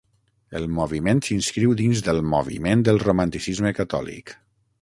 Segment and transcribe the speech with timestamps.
[0.59, 4.39] El moviment s'inscriu dins del moviment del romanticisme catòlic.